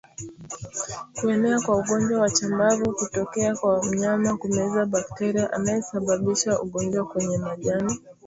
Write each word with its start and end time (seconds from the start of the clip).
Kuenea 1.21 1.59
kwa 1.61 1.77
ugonjwa 1.77 2.21
wa 2.21 2.29
chambavu 2.29 2.91
hutokea 2.91 3.55
kwa 3.55 3.85
mnyama 3.85 4.37
kumeza 4.37 4.85
bakteria 4.85 5.53
anayesababisha 5.53 6.59
ugonjwa 6.61 7.05
kwenye 7.05 7.37
majani 7.37 7.99